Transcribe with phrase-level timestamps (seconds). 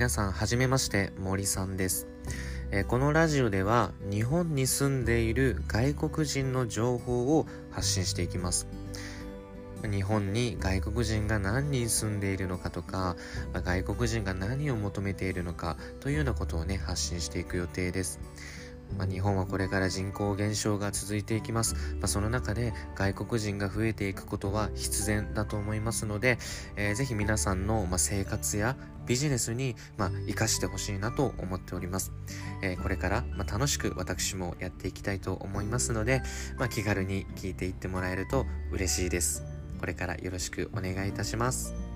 [0.00, 2.06] 皆さんはじめまして森さんです、
[2.70, 8.66] えー、このラジオでは日本に住んでいる外国人の情報を発信していきます。
[9.82, 13.14] 日本に外国人が何人住んでいるのかとか、
[13.52, 18.20] まあ、外国人が何を求めているのかというようなことをね発信していく予定です。
[18.98, 21.74] まあ、日本はこれから人口減少が続いていきます。
[21.74, 26.38] まあ、その中で外国人が増えていくことは必然だと思いますので、
[26.76, 32.12] えー、ぜひ皆さんの、まあ、生活やビジネスに、まあ、活かしてほしいなと思っております。
[32.62, 36.22] えー、これから、まあ、楽しく私もやっていきたいと思いますので、
[36.58, 39.42] まあ、気軽に聞いていってもらえると嬉しいです。
[39.78, 41.89] これからよろしくお願いいたします。